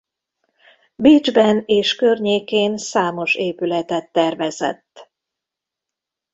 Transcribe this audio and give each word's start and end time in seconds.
Bécsben 0.95 1.63
és 1.65 1.95
környékén 1.95 2.77
számos 2.77 3.35
épületet 3.35 4.11
tervezett. 4.11 5.11